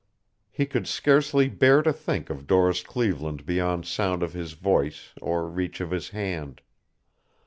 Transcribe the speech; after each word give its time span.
He 0.49 0.65
could 0.65 0.87
scarcely 0.87 1.47
bear 1.47 1.83
to 1.83 1.93
think 1.93 2.31
of 2.31 2.47
Doris 2.47 2.81
Cleveland 2.81 3.45
beyond 3.45 3.85
sound 3.85 4.23
of 4.23 4.33
his 4.33 4.53
voice 4.53 5.11
or 5.21 5.47
reach 5.47 5.79
of 5.79 5.91
his 5.91 6.09
hand. 6.09 6.61